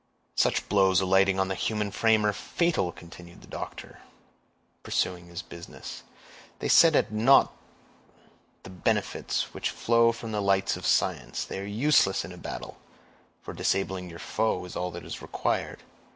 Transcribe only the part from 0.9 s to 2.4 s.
alighting on the human frame are